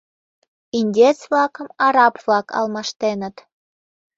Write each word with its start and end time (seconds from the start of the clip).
Индиец-влакым 0.77 1.67
араб-влак 1.85 2.47
алмаштеныт. 2.57 3.35